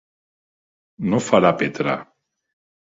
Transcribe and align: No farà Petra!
No 1.13 1.21
farà 1.27 1.55
Petra! 1.63 1.97